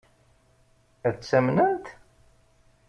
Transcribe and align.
Ad 1.07 1.15
tt-amnent? 1.17 1.85